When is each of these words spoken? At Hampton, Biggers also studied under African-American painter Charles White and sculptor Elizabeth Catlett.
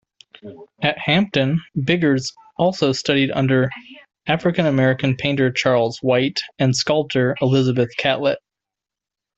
At 0.81 0.97
Hampton, 0.97 1.61
Biggers 1.83 2.33
also 2.57 2.91
studied 2.91 3.29
under 3.29 3.69
African-American 4.25 5.15
painter 5.15 5.51
Charles 5.51 5.99
White 5.99 6.41
and 6.57 6.75
sculptor 6.75 7.37
Elizabeth 7.39 7.95
Catlett. 7.97 8.39